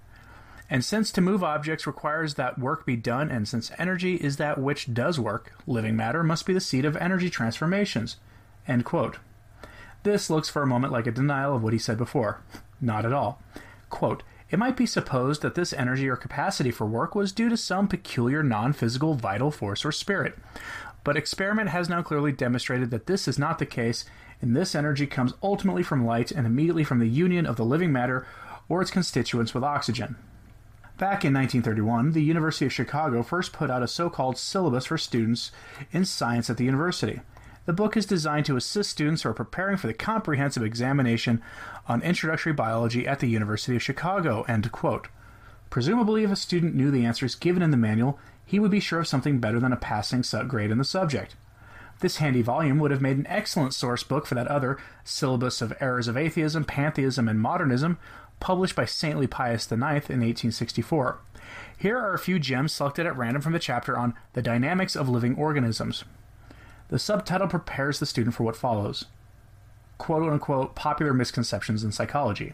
And 0.68 0.84
since 0.84 1.10
to 1.12 1.20
move 1.20 1.44
objects 1.44 1.86
requires 1.86 2.34
that 2.34 2.58
work 2.58 2.84
be 2.84 2.96
done, 2.96 3.30
and 3.30 3.46
since 3.48 3.70
energy 3.78 4.16
is 4.16 4.36
that 4.36 4.58
which 4.58 4.92
does 4.92 5.18
work, 5.18 5.52
living 5.66 5.96
matter 5.96 6.22
must 6.22 6.44
be 6.44 6.52
the 6.52 6.60
seat 6.60 6.84
of 6.84 6.96
energy 6.96 7.30
transformations. 7.30 8.16
End 8.66 8.84
quote. 8.84 9.18
This 10.02 10.28
looks 10.28 10.48
for 10.48 10.62
a 10.62 10.66
moment 10.66 10.92
like 10.92 11.06
a 11.06 11.12
denial 11.12 11.56
of 11.56 11.62
what 11.62 11.72
he 11.72 11.78
said 11.78 11.96
before. 11.96 12.40
Not 12.80 13.06
at 13.06 13.12
all. 13.12 13.40
Quote, 13.88 14.22
it 14.50 14.58
might 14.58 14.76
be 14.76 14.86
supposed 14.86 15.42
that 15.42 15.54
this 15.54 15.72
energy 15.72 16.08
or 16.08 16.16
capacity 16.16 16.70
for 16.70 16.86
work 16.86 17.14
was 17.14 17.32
due 17.32 17.48
to 17.48 17.56
some 17.56 17.88
peculiar 17.88 18.42
non 18.42 18.72
physical 18.72 19.14
vital 19.14 19.50
force 19.50 19.84
or 19.84 19.92
spirit. 19.92 20.38
But 21.02 21.16
experiment 21.16 21.70
has 21.70 21.88
now 21.88 22.02
clearly 22.02 22.32
demonstrated 22.32 22.90
that 22.90 23.06
this 23.06 23.26
is 23.28 23.38
not 23.38 23.58
the 23.58 23.66
case, 23.66 24.04
and 24.40 24.54
this 24.54 24.74
energy 24.74 25.06
comes 25.06 25.34
ultimately 25.42 25.82
from 25.82 26.04
light 26.04 26.30
and 26.30 26.46
immediately 26.46 26.84
from 26.84 26.98
the 26.98 27.08
union 27.08 27.46
of 27.46 27.56
the 27.56 27.64
living 27.64 27.92
matter 27.92 28.26
or 28.68 28.82
its 28.82 28.90
constituents 28.90 29.54
with 29.54 29.64
oxygen. 29.64 30.16
Back 30.98 31.24
in 31.24 31.34
1931, 31.34 32.12
the 32.12 32.22
University 32.22 32.66
of 32.66 32.72
Chicago 32.72 33.22
first 33.22 33.52
put 33.52 33.70
out 33.70 33.82
a 33.82 33.88
so 33.88 34.08
called 34.08 34.38
syllabus 34.38 34.86
for 34.86 34.96
students 34.96 35.52
in 35.92 36.04
science 36.04 36.48
at 36.48 36.56
the 36.56 36.64
university. 36.64 37.20
The 37.66 37.72
book 37.72 37.96
is 37.96 38.06
designed 38.06 38.46
to 38.46 38.56
assist 38.56 38.90
students 38.90 39.22
who 39.22 39.30
are 39.30 39.34
preparing 39.34 39.76
for 39.76 39.88
the 39.88 39.92
comprehensive 39.92 40.62
examination 40.62 41.42
on 41.88 42.00
introductory 42.00 42.52
biology 42.52 43.08
at 43.08 43.18
the 43.18 43.26
University 43.26 43.74
of 43.74 43.82
Chicago. 43.82 44.42
End 44.42 44.70
quote. 44.70 45.08
Presumably, 45.68 46.22
if 46.22 46.30
a 46.30 46.36
student 46.36 46.76
knew 46.76 46.92
the 46.92 47.04
answers 47.04 47.34
given 47.34 47.62
in 47.62 47.72
the 47.72 47.76
manual, 47.76 48.20
he 48.44 48.60
would 48.60 48.70
be 48.70 48.78
sure 48.78 49.00
of 49.00 49.08
something 49.08 49.40
better 49.40 49.58
than 49.58 49.72
a 49.72 49.76
passing 49.76 50.22
grade 50.46 50.70
in 50.70 50.78
the 50.78 50.84
subject. 50.84 51.34
This 51.98 52.18
handy 52.18 52.40
volume 52.40 52.78
would 52.78 52.92
have 52.92 53.00
made 53.00 53.16
an 53.16 53.26
excellent 53.26 53.74
source 53.74 54.04
book 54.04 54.26
for 54.26 54.36
that 54.36 54.46
other 54.46 54.78
syllabus 55.02 55.60
of 55.60 55.76
errors 55.80 56.06
of 56.06 56.16
atheism, 56.16 56.64
pantheism, 56.64 57.26
and 57.26 57.40
modernism, 57.40 57.98
published 58.38 58.76
by 58.76 58.84
Saintly 58.84 59.26
Pius 59.26 59.64
IX 59.64 59.80
in 59.80 60.20
1864. 60.20 61.18
Here 61.76 61.98
are 61.98 62.14
a 62.14 62.18
few 62.18 62.38
gems 62.38 62.72
selected 62.72 63.06
at 63.06 63.16
random 63.16 63.42
from 63.42 63.54
the 63.54 63.58
chapter 63.58 63.98
on 63.98 64.14
the 64.34 64.42
dynamics 64.42 64.94
of 64.94 65.08
living 65.08 65.34
organisms. 65.34 66.04
The 66.88 66.98
subtitle 66.98 67.48
prepares 67.48 67.98
the 67.98 68.06
student 68.06 68.34
for 68.34 68.44
what 68.44 68.56
follows 68.56 69.06
quote 69.98 70.30
unquote 70.30 70.74
popular 70.74 71.14
misconceptions 71.14 71.82
in 71.82 71.92
psychology. 71.92 72.52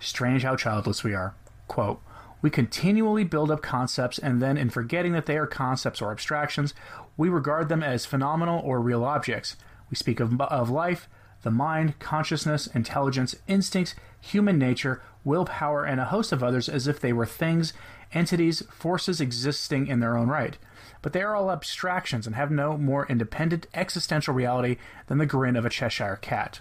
Strange 0.00 0.42
how 0.42 0.56
childless 0.56 1.04
we 1.04 1.14
are. 1.14 1.34
Quote, 1.68 2.02
we 2.42 2.50
continually 2.50 3.24
build 3.24 3.50
up 3.50 3.60
concepts, 3.60 4.18
and 4.18 4.40
then, 4.40 4.56
in 4.56 4.70
forgetting 4.70 5.12
that 5.12 5.26
they 5.26 5.36
are 5.36 5.46
concepts 5.46 6.00
or 6.00 6.10
abstractions, 6.10 6.72
we 7.16 7.28
regard 7.28 7.68
them 7.68 7.82
as 7.82 8.06
phenomenal 8.06 8.60
or 8.64 8.80
real 8.80 9.04
objects. 9.04 9.56
We 9.90 9.96
speak 9.96 10.20
of, 10.20 10.40
of 10.40 10.70
life, 10.70 11.06
the 11.42 11.50
mind, 11.50 11.98
consciousness, 11.98 12.66
intelligence, 12.68 13.36
instincts, 13.46 13.94
human 14.18 14.58
nature, 14.58 15.02
willpower, 15.22 15.84
and 15.84 16.00
a 16.00 16.06
host 16.06 16.32
of 16.32 16.42
others 16.42 16.68
as 16.68 16.86
if 16.86 16.98
they 16.98 17.12
were 17.12 17.26
things, 17.26 17.74
entities, 18.12 18.62
forces 18.70 19.20
existing 19.20 19.86
in 19.86 20.00
their 20.00 20.16
own 20.16 20.28
right 20.28 20.58
but 21.02 21.12
they 21.12 21.22
are 21.22 21.34
all 21.34 21.50
abstractions 21.50 22.26
and 22.26 22.36
have 22.36 22.50
no 22.50 22.76
more 22.76 23.06
independent 23.06 23.66
existential 23.74 24.34
reality 24.34 24.76
than 25.06 25.18
the 25.18 25.26
grin 25.26 25.56
of 25.56 25.64
a 25.64 25.70
Cheshire 25.70 26.18
cat. 26.20 26.60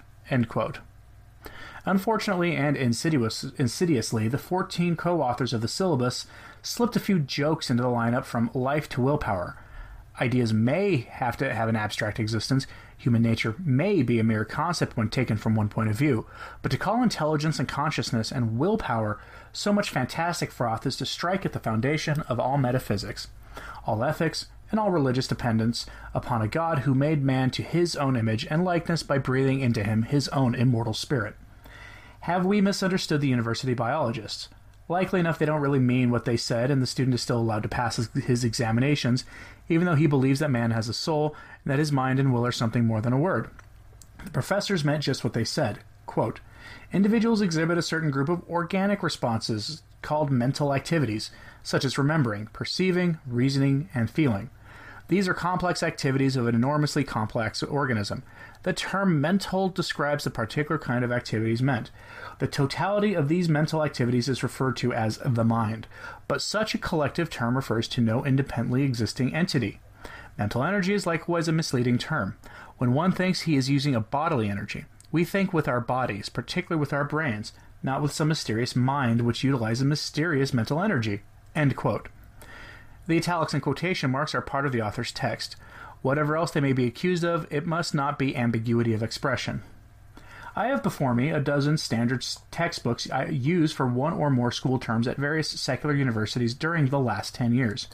Unfortunately 1.85 2.55
and 2.55 2.77
insidious, 2.77 3.45
insidiously, 3.57 4.27
the 4.27 4.37
14 4.37 4.95
co 4.95 5.21
authors 5.21 5.53
of 5.53 5.61
the 5.61 5.67
syllabus 5.67 6.27
slipped 6.61 6.95
a 6.95 6.99
few 6.99 7.19
jokes 7.19 7.69
into 7.69 7.83
the 7.83 7.89
lineup 7.89 8.25
from 8.25 8.51
life 8.53 8.87
to 8.89 9.01
willpower. 9.01 9.57
ideas 10.21 10.51
may 10.51 10.97
have 11.09 11.37
to 11.37 11.53
have 11.53 11.69
an 11.69 11.77
abstract 11.77 12.19
existence, 12.19 12.67
human 12.99 13.21
nature 13.21 13.55
may 13.57 14.03
be 14.03 14.19
a 14.19 14.23
mere 14.23 14.43
concept 14.43 14.97
when 14.97 15.09
taken 15.09 15.37
from 15.37 15.55
one 15.55 15.69
point 15.69 15.89
of 15.89 15.95
view, 15.95 16.27
but 16.61 16.69
to 16.69 16.77
call 16.77 17.01
intelligence 17.01 17.57
and 17.57 17.67
consciousness 17.67 18.31
and 18.31 18.59
willpower 18.59 19.19
so 19.53 19.71
much 19.71 19.89
fantastic 19.89 20.51
froth 20.51 20.85
is 20.85 20.97
to 20.97 21.05
strike 21.05 21.45
at 21.45 21.53
the 21.53 21.59
foundation 21.59 22.21
of 22.27 22.39
all 22.39 22.57
metaphysics, 22.57 23.29
all 23.87 24.03
ethics, 24.03 24.47
and 24.69 24.79
all 24.79 24.91
religious 24.91 25.27
dependence 25.27 25.85
upon 26.13 26.41
a 26.41 26.47
God 26.47 26.79
who 26.79 26.93
made 26.93 27.23
man 27.23 27.49
to 27.51 27.63
his 27.63 27.95
own 27.95 28.15
image 28.17 28.45
and 28.49 28.63
likeness 28.63 29.01
by 29.01 29.17
breathing 29.17 29.61
into 29.61 29.83
him 29.83 30.03
his 30.03 30.27
own 30.29 30.53
immortal 30.53 30.93
spirit. 30.93 31.35
Have 32.21 32.45
we 32.45 32.59
misunderstood 32.59 33.21
the 33.21 33.29
university 33.29 33.73
biologists? 33.73 34.49
Likely 34.89 35.19
enough, 35.19 35.37
they 35.37 35.45
don't 35.45 35.61
really 35.61 35.79
mean 35.79 36.09
what 36.09 36.25
they 36.25 36.35
said, 36.35 36.71
and 36.71 36.81
the 36.81 36.87
student 36.87 37.13
is 37.13 37.21
still 37.21 37.37
allowed 37.37 37.61
to 37.61 37.69
pass 37.69 37.97
his, 37.97 38.09
his 38.25 38.43
examinations, 38.43 39.23
even 39.69 39.85
though 39.85 39.95
he 39.95 40.07
believes 40.07 40.39
that 40.39 40.49
man 40.49 40.71
has 40.71 40.89
a 40.89 40.93
soul 40.93 41.35
and 41.63 41.71
that 41.71 41.77
his 41.77 41.91
mind 41.91 42.19
and 42.19 42.33
will 42.33 42.43
are 42.45 42.51
something 42.51 42.85
more 42.85 42.99
than 42.99 43.13
a 43.13 43.17
word. 43.17 43.51
The 44.25 44.31
professors 44.31 44.83
meant 44.83 45.03
just 45.03 45.23
what 45.23 45.33
they 45.33 45.45
said. 45.45 45.79
Quote, 46.07 46.39
Individuals 46.91 47.39
exhibit 47.39 47.77
a 47.77 47.83
certain 47.83 48.09
group 48.09 48.29
of 48.29 48.41
organic 48.49 49.03
responses 49.03 49.83
called 50.01 50.31
mental 50.31 50.73
activities, 50.73 51.29
such 51.61 51.85
as 51.85 51.99
remembering, 51.99 52.47
perceiving, 52.47 53.19
reasoning, 53.27 53.89
and 53.93 54.09
feeling. 54.09 54.49
These 55.07 55.27
are 55.27 55.33
complex 55.35 55.83
activities 55.83 56.35
of 56.35 56.47
an 56.47 56.55
enormously 56.55 57.03
complex 57.03 57.61
organism. 57.61 58.23
The 58.63 58.73
term 58.73 59.21
mental 59.21 59.69
describes 59.69 60.25
the 60.25 60.29
particular 60.29 60.77
kind 60.77 61.05
of 61.05 61.11
activities 61.11 61.61
meant. 61.61 61.91
The 62.39 62.47
totality 62.47 63.13
of 63.13 63.29
these 63.29 63.47
mental 63.47 63.83
activities 63.83 64.27
is 64.27 64.43
referred 64.43 64.75
to 64.77 64.93
as 64.93 65.17
the 65.25 65.45
mind, 65.45 65.87
but 66.27 66.41
such 66.41 66.75
a 66.75 66.79
collective 66.79 67.29
term 67.29 67.55
refers 67.55 67.87
to 67.89 68.01
no 68.01 68.25
independently 68.25 68.83
existing 68.83 69.33
entity. 69.33 69.79
Mental 70.37 70.63
energy 70.63 70.93
is 70.93 71.05
likewise 71.05 71.47
a 71.47 71.51
misleading 71.51 71.97
term. 71.97 72.37
When 72.77 72.93
one 72.93 73.11
thinks 73.11 73.41
he 73.41 73.55
is 73.55 73.69
using 73.69 73.95
a 73.95 74.01
bodily 74.01 74.49
energy, 74.49 74.85
we 75.11 75.25
think 75.25 75.53
with 75.53 75.67
our 75.67 75.81
bodies, 75.81 76.29
particularly 76.29 76.79
with 76.79 76.93
our 76.93 77.03
brains, 77.03 77.53
not 77.81 78.01
with 78.01 78.11
some 78.11 78.27
mysterious 78.27 78.75
mind 78.75 79.21
which 79.21 79.43
utilizes 79.43 79.81
a 79.81 79.85
mysterious 79.85 80.53
mental 80.53 80.81
energy. 80.81 81.21
End 81.55 81.75
quote. 81.75 82.09
The 83.07 83.17
italics 83.17 83.53
and 83.53 83.63
quotation 83.63 84.11
marks 84.11 84.35
are 84.35 84.41
part 84.41 84.65
of 84.65 84.71
the 84.71 84.81
author's 84.81 85.11
text. 85.11 85.55
Whatever 86.01 86.37
else 86.37 86.51
they 86.51 86.61
may 86.61 86.73
be 86.73 86.87
accused 86.87 87.23
of, 87.23 87.45
it 87.49 87.65
must 87.65 87.93
not 87.93 88.17
be 88.17 88.35
ambiguity 88.35 88.93
of 88.93 89.03
expression. 89.03 89.63
I 90.55 90.67
have 90.67 90.83
before 90.83 91.13
me 91.13 91.29
a 91.29 91.39
dozen 91.39 91.77
standard 91.77 92.25
textbooks 92.51 93.09
I 93.09 93.25
use 93.27 93.71
for 93.71 93.87
one 93.87 94.13
or 94.13 94.29
more 94.29 94.51
school 94.51 94.79
terms 94.79 95.07
at 95.07 95.17
various 95.17 95.49
secular 95.49 95.95
universities 95.95 96.53
during 96.53 96.87
the 96.87 96.99
last 96.99 97.35
10 97.35 97.53
years. 97.53 97.87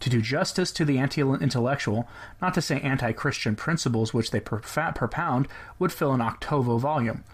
To 0.00 0.10
do 0.10 0.20
justice 0.20 0.72
to 0.72 0.84
the 0.84 0.98
anti 0.98 1.22
intellectual, 1.22 2.08
not 2.42 2.52
to 2.54 2.62
say 2.62 2.80
anti 2.80 3.12
Christian 3.12 3.56
principles 3.56 4.12
which 4.12 4.32
they 4.32 4.40
propound, 4.40 5.48
would 5.78 5.92
fill 5.92 6.12
an 6.12 6.20
octavo 6.20 6.78
volume. 6.78 7.24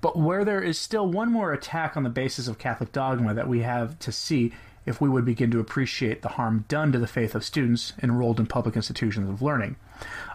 But 0.00 0.18
where 0.18 0.44
there 0.44 0.62
is 0.62 0.78
still 0.78 1.06
one 1.06 1.32
more 1.32 1.52
attack 1.52 1.96
on 1.96 2.02
the 2.02 2.10
basis 2.10 2.48
of 2.48 2.58
Catholic 2.58 2.92
dogma 2.92 3.34
that 3.34 3.48
we 3.48 3.60
have 3.62 3.98
to 3.98 4.12
see 4.12 4.52
if 4.86 5.00
we 5.00 5.08
would 5.08 5.24
begin 5.24 5.50
to 5.50 5.60
appreciate 5.60 6.22
the 6.22 6.30
harm 6.30 6.64
done 6.68 6.92
to 6.92 6.98
the 6.98 7.06
faith 7.06 7.34
of 7.34 7.44
students 7.44 7.92
enrolled 8.02 8.40
in 8.40 8.46
public 8.46 8.76
institutions 8.76 9.28
of 9.28 9.42
learning. 9.42 9.76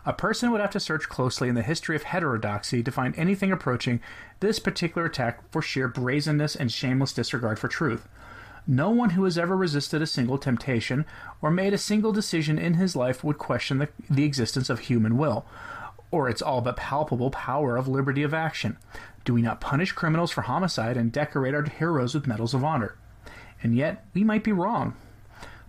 A 0.05 0.13
person 0.13 0.51
would 0.51 0.61
have 0.61 0.71
to 0.71 0.79
search 0.79 1.09
closely 1.09 1.47
in 1.47 1.55
the 1.55 1.63
history 1.63 1.95
of 1.95 2.03
heterodoxy 2.03 2.83
to 2.83 2.91
find 2.91 3.17
anything 3.17 3.51
approaching 3.51 4.01
this 4.41 4.59
particular 4.59 5.07
attack 5.07 5.39
for 5.51 5.61
sheer 5.61 5.87
brazenness 5.87 6.55
and 6.55 6.71
shameless 6.71 7.13
disregard 7.13 7.57
for 7.57 7.67
truth. 7.67 8.07
No 8.67 8.89
one 8.89 9.11
who 9.11 9.23
has 9.23 9.37
ever 9.37 9.57
resisted 9.57 10.01
a 10.01 10.07
single 10.07 10.37
temptation 10.37 11.05
or 11.41 11.49
made 11.49 11.73
a 11.73 11.79
single 11.79 12.11
decision 12.11 12.59
in 12.59 12.75
his 12.75 12.95
life 12.95 13.23
would 13.23 13.37
question 13.37 13.79
the, 13.79 13.89
the 14.09 14.23
existence 14.23 14.69
of 14.69 14.81
human 14.81 15.17
will, 15.17 15.45
or 16.11 16.29
its 16.29 16.41
all 16.41 16.61
but 16.61 16.77
palpable 16.77 17.31
power 17.31 17.77
of 17.77 17.87
liberty 17.87 18.21
of 18.21 18.33
action. 18.33 18.77
Do 19.23 19.33
we 19.33 19.41
not 19.41 19.61
punish 19.61 19.93
criminals 19.93 20.31
for 20.31 20.41
homicide 20.41 20.97
and 20.97 21.11
decorate 21.11 21.55
our 21.55 21.63
heroes 21.63 22.13
with 22.13 22.27
medals 22.27 22.53
of 22.53 22.63
honor? 22.63 22.97
And 23.63 23.75
yet 23.75 24.05
we 24.13 24.23
might 24.23 24.43
be 24.43 24.51
wrong. 24.51 24.95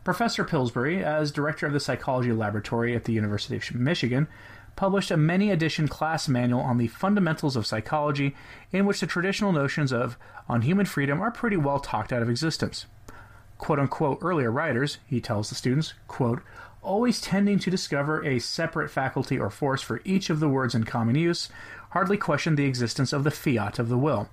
Professor 0.04 0.44
Pillsbury, 0.44 1.04
as 1.04 1.30
director 1.30 1.66
of 1.66 1.72
the 1.72 1.80
psychology 1.80 2.32
laboratory 2.32 2.96
at 2.96 3.04
the 3.04 3.12
University 3.12 3.56
of 3.56 3.74
Michigan, 3.74 4.26
published 4.74 5.10
a 5.10 5.16
many 5.16 5.50
edition 5.50 5.86
class 5.86 6.28
manual 6.28 6.60
on 6.60 6.78
the 6.78 6.88
fundamentals 6.88 7.56
of 7.56 7.66
psychology, 7.66 8.34
in 8.72 8.84
which 8.86 9.00
the 9.00 9.06
traditional 9.06 9.52
notions 9.52 9.92
of 9.92 10.16
on 10.48 10.62
human 10.62 10.86
freedom 10.86 11.20
are 11.20 11.30
pretty 11.30 11.56
well 11.56 11.78
talked 11.78 12.12
out 12.12 12.22
of 12.22 12.30
existence. 12.30 12.86
Quote 13.58 13.78
unquote 13.78 14.18
earlier 14.22 14.50
writers, 14.50 14.98
he 15.06 15.20
tells 15.20 15.48
the 15.48 15.54
students, 15.54 15.94
quote, 16.08 16.42
always 16.82 17.20
tending 17.20 17.58
to 17.60 17.70
discover 17.70 18.24
a 18.24 18.38
separate 18.38 18.90
faculty 18.90 19.38
or 19.38 19.50
force 19.50 19.82
for 19.82 20.00
each 20.04 20.30
of 20.30 20.40
the 20.40 20.48
words 20.48 20.74
in 20.74 20.84
common 20.84 21.14
use, 21.14 21.48
hardly 21.90 22.16
questioned 22.16 22.56
the 22.56 22.66
existence 22.66 23.12
of 23.12 23.24
the 23.24 23.30
fiat 23.30 23.78
of 23.78 23.88
the 23.88 23.98
will 23.98 24.28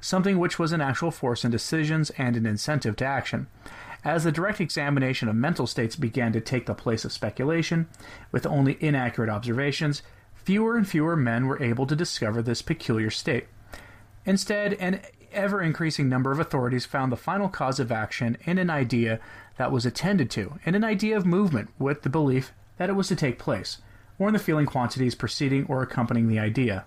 something 0.00 0.38
which 0.38 0.58
was 0.58 0.72
an 0.72 0.80
actual 0.80 1.10
force 1.10 1.44
in 1.44 1.50
decisions 1.50 2.10
and 2.10 2.36
an 2.36 2.46
incentive 2.46 2.96
to 2.96 3.04
action. 3.04 3.46
As 4.04 4.24
the 4.24 4.32
direct 4.32 4.60
examination 4.60 5.28
of 5.28 5.34
mental 5.34 5.66
states 5.66 5.96
began 5.96 6.32
to 6.32 6.40
take 6.40 6.66
the 6.66 6.74
place 6.74 7.04
of 7.04 7.12
speculation, 7.12 7.88
with 8.30 8.46
only 8.46 8.76
inaccurate 8.80 9.30
observations, 9.30 10.02
fewer 10.34 10.76
and 10.76 10.88
fewer 10.88 11.16
men 11.16 11.46
were 11.46 11.62
able 11.62 11.86
to 11.86 11.96
discover 11.96 12.40
this 12.40 12.62
peculiar 12.62 13.10
state. 13.10 13.46
Instead, 14.24 14.74
an 14.74 15.00
ever 15.32 15.60
increasing 15.60 16.08
number 16.08 16.32
of 16.32 16.38
authorities 16.38 16.86
found 16.86 17.12
the 17.12 17.16
final 17.16 17.48
cause 17.48 17.80
of 17.80 17.92
action 17.92 18.36
in 18.44 18.56
an 18.56 18.70
idea 18.70 19.20
that 19.58 19.70
was 19.70 19.84
attended 19.84 20.30
to, 20.30 20.58
in 20.64 20.74
an 20.74 20.84
idea 20.84 21.16
of 21.16 21.26
movement 21.26 21.68
with 21.78 22.02
the 22.02 22.08
belief 22.08 22.52
that 22.78 22.88
it 22.88 22.94
was 22.94 23.08
to 23.08 23.16
take 23.16 23.38
place, 23.38 23.78
or 24.18 24.28
in 24.28 24.32
the 24.32 24.38
feeling 24.38 24.66
quantities 24.66 25.14
preceding 25.14 25.66
or 25.66 25.82
accompanying 25.82 26.28
the 26.28 26.38
idea. 26.38 26.84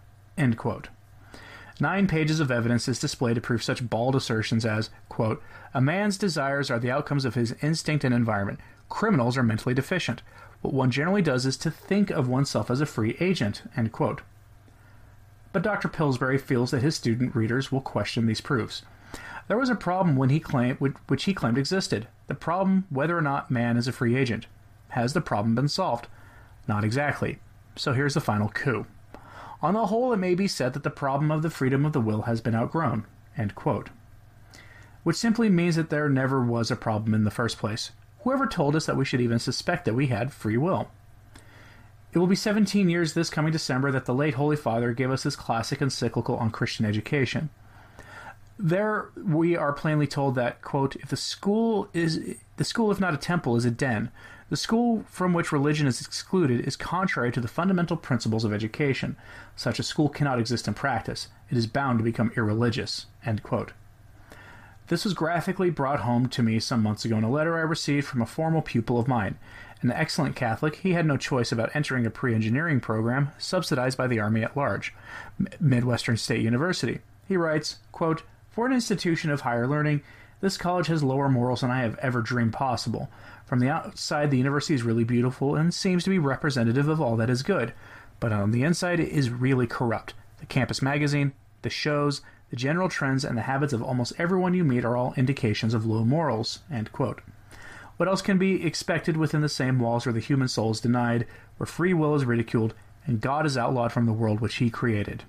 Nine 1.79 2.07
pages 2.07 2.39
of 2.39 2.51
evidence 2.51 2.87
is 2.87 2.99
displayed 2.99 3.35
to 3.35 3.41
prove 3.41 3.63
such 3.63 3.89
bald 3.89 4.15
assertions 4.15 4.65
as, 4.65 4.89
quote, 5.09 5.41
A 5.73 5.81
man's 5.81 6.17
desires 6.17 6.71
are 6.71 6.79
the 6.79 6.91
outcomes 6.91 7.25
of 7.25 7.35
his 7.35 7.55
instinct 7.61 8.03
and 8.03 8.13
environment. 8.13 8.59
Criminals 8.87 9.37
are 9.37 9.43
mentally 9.43 9.73
deficient. 9.73 10.21
What 10.61 10.73
one 10.73 10.91
generally 10.91 11.21
does 11.21 11.45
is 11.45 11.57
to 11.57 11.71
think 11.71 12.09
of 12.09 12.27
oneself 12.27 12.69
as 12.69 12.81
a 12.81 12.85
free 12.85 13.17
agent, 13.19 13.63
end 13.75 13.91
quote. 13.91 14.21
But 15.53 15.63
Dr. 15.63 15.87
Pillsbury 15.87 16.37
feels 16.37 16.71
that 16.71 16.83
his 16.83 16.95
student 16.95 17.35
readers 17.35 17.71
will 17.71 17.81
question 17.81 18.27
these 18.27 18.41
proofs. 18.41 18.83
There 19.51 19.57
was 19.57 19.69
a 19.69 19.75
problem 19.75 20.15
when 20.15 20.29
he 20.29 20.39
claimed, 20.39 20.77
which 20.79 21.25
he 21.25 21.33
claimed 21.33 21.57
existed 21.57 22.07
the 22.27 22.33
problem 22.33 22.85
whether 22.89 23.17
or 23.17 23.21
not 23.21 23.51
man 23.51 23.75
is 23.75 23.85
a 23.85 23.91
free 23.91 24.15
agent. 24.15 24.47
Has 24.91 25.11
the 25.11 25.19
problem 25.19 25.55
been 25.55 25.67
solved? 25.67 26.07
Not 26.69 26.85
exactly. 26.85 27.39
So 27.75 27.91
here's 27.91 28.13
the 28.13 28.21
final 28.21 28.47
coup. 28.47 28.85
On 29.61 29.73
the 29.73 29.87
whole, 29.87 30.13
it 30.13 30.19
may 30.19 30.35
be 30.35 30.47
said 30.47 30.71
that 30.71 30.83
the 30.83 30.89
problem 30.89 31.31
of 31.31 31.41
the 31.41 31.49
freedom 31.49 31.85
of 31.85 31.91
the 31.91 31.99
will 31.99 32.21
has 32.21 32.39
been 32.39 32.55
outgrown. 32.55 33.03
Which 35.03 35.17
simply 35.17 35.49
means 35.49 35.75
that 35.75 35.89
there 35.89 36.07
never 36.07 36.41
was 36.41 36.71
a 36.71 36.77
problem 36.77 37.13
in 37.13 37.25
the 37.25 37.29
first 37.29 37.57
place. 37.57 37.91
Whoever 38.19 38.47
told 38.47 38.73
us 38.77 38.85
that 38.85 38.95
we 38.95 39.03
should 39.03 39.19
even 39.19 39.37
suspect 39.37 39.83
that 39.83 39.95
we 39.95 40.07
had 40.07 40.31
free 40.31 40.55
will? 40.55 40.89
It 42.13 42.19
will 42.19 42.27
be 42.27 42.37
17 42.37 42.89
years 42.89 43.15
this 43.15 43.29
coming 43.29 43.51
December 43.51 43.91
that 43.91 44.05
the 44.05 44.15
late 44.15 44.35
Holy 44.35 44.55
Father 44.55 44.93
gave 44.93 45.11
us 45.11 45.23
his 45.23 45.35
classic 45.35 45.81
encyclical 45.81 46.37
on 46.37 46.51
Christian 46.51 46.85
education. 46.85 47.49
There 48.63 49.09
we 49.17 49.57
are 49.57 49.73
plainly 49.73 50.05
told 50.05 50.35
that, 50.35 50.61
quote, 50.61 50.95
if 50.97 51.09
the 51.09 51.17
school 51.17 51.89
is 51.93 52.35
the 52.57 52.63
school 52.63 52.91
if 52.91 52.99
not 52.99 53.13
a 53.15 53.17
temple 53.17 53.55
is 53.55 53.65
a 53.65 53.71
den, 53.71 54.11
the 54.51 54.55
school 54.55 55.03
from 55.09 55.33
which 55.33 55.51
religion 55.51 55.87
is 55.87 55.99
excluded 55.99 56.67
is 56.67 56.75
contrary 56.75 57.31
to 57.31 57.41
the 57.41 57.47
fundamental 57.47 57.97
principles 57.97 58.45
of 58.45 58.53
education. 58.53 59.15
Such 59.55 59.79
a 59.79 59.83
school 59.83 60.09
cannot 60.09 60.37
exist 60.37 60.67
in 60.67 60.75
practice. 60.75 61.29
It 61.49 61.57
is 61.57 61.65
bound 61.65 61.97
to 61.97 62.03
become 62.03 62.31
irreligious. 62.37 63.07
This 64.89 65.05
was 65.05 65.15
graphically 65.15 65.71
brought 65.71 66.01
home 66.01 66.29
to 66.29 66.43
me 66.43 66.59
some 66.59 66.83
months 66.83 67.03
ago 67.03 67.17
in 67.17 67.23
a 67.23 67.31
letter 67.31 67.57
I 67.57 67.61
received 67.61 68.05
from 68.05 68.21
a 68.21 68.27
former 68.27 68.61
pupil 68.61 68.99
of 68.99 69.07
mine. 69.07 69.39
An 69.81 69.91
excellent 69.91 70.35
Catholic, 70.35 70.75
he 70.75 70.93
had 70.93 71.07
no 71.07 71.17
choice 71.17 71.51
about 71.51 71.75
entering 71.75 72.05
a 72.05 72.11
pre 72.11 72.35
engineering 72.35 72.79
program 72.79 73.31
subsidized 73.39 73.97
by 73.97 74.05
the 74.05 74.19
Army 74.19 74.43
at 74.43 74.55
large, 74.55 74.93
Midwestern 75.59 76.17
State 76.17 76.41
University. 76.41 76.99
He 77.27 77.37
writes, 77.37 77.79
quote, 77.91 78.21
For 78.51 78.65
an 78.65 78.73
institution 78.73 79.31
of 79.31 79.41
higher 79.41 79.65
learning, 79.65 80.01
this 80.41 80.57
college 80.57 80.87
has 80.87 81.03
lower 81.03 81.29
morals 81.29 81.61
than 81.61 81.71
I 81.71 81.83
have 81.83 81.97
ever 81.99 82.21
dreamed 82.21 82.51
possible. 82.51 83.09
From 83.45 83.59
the 83.59 83.69
outside, 83.69 84.29
the 84.29 84.37
university 84.37 84.73
is 84.73 84.83
really 84.83 85.05
beautiful 85.05 85.55
and 85.55 85.73
seems 85.73 86.03
to 86.03 86.09
be 86.09 86.19
representative 86.19 86.89
of 86.89 86.99
all 86.99 87.15
that 87.15 87.29
is 87.29 87.43
good, 87.43 87.71
but 88.19 88.33
on 88.33 88.51
the 88.51 88.63
inside, 88.63 88.99
it 88.99 89.07
is 89.07 89.29
really 89.29 89.67
corrupt. 89.67 90.15
The 90.39 90.45
campus 90.47 90.81
magazine, 90.81 91.31
the 91.61 91.69
shows, 91.69 92.21
the 92.49 92.57
general 92.57 92.89
trends, 92.89 93.23
and 93.23 93.37
the 93.37 93.43
habits 93.43 93.71
of 93.71 93.81
almost 93.81 94.13
everyone 94.17 94.53
you 94.53 94.65
meet 94.65 94.83
are 94.83 94.97
all 94.97 95.13
indications 95.15 95.73
of 95.73 95.85
low 95.85 96.03
morals. 96.03 96.59
What 97.95 98.09
else 98.09 98.21
can 98.21 98.37
be 98.37 98.65
expected 98.65 99.15
within 99.15 99.39
the 99.39 99.47
same 99.47 99.79
walls 99.79 100.05
where 100.05 100.11
the 100.11 100.19
human 100.19 100.49
soul 100.49 100.71
is 100.71 100.81
denied, 100.81 101.25
where 101.55 101.67
free 101.67 101.93
will 101.93 102.15
is 102.15 102.25
ridiculed, 102.25 102.73
and 103.05 103.21
God 103.21 103.45
is 103.45 103.57
outlawed 103.57 103.93
from 103.93 104.07
the 104.07 104.13
world 104.13 104.41
which 104.41 104.55
He 104.55 104.69
created? 104.69 105.23